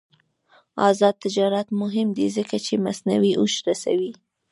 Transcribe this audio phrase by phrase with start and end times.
[0.89, 4.11] آزاد تجارت مهم دی ځکه چې مصنوعي هوش رسوي.